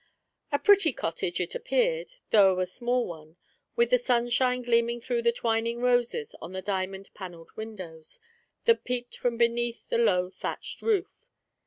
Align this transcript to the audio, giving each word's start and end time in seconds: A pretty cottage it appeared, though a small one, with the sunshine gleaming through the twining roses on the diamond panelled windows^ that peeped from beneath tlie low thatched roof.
A 0.51 0.57
pretty 0.57 0.93
cottage 0.93 1.39
it 1.39 1.53
appeared, 1.53 2.15
though 2.31 2.59
a 2.59 2.65
small 2.65 3.05
one, 3.05 3.37
with 3.75 3.91
the 3.91 3.99
sunshine 3.99 4.63
gleaming 4.63 4.99
through 4.99 5.21
the 5.21 5.31
twining 5.31 5.79
roses 5.79 6.33
on 6.41 6.53
the 6.53 6.61
diamond 6.63 7.11
panelled 7.13 7.51
windows^ 7.55 8.19
that 8.65 8.83
peeped 8.83 9.15
from 9.15 9.37
beneath 9.37 9.85
tlie 9.91 10.03
low 10.03 10.31
thatched 10.31 10.81
roof. 10.81 11.27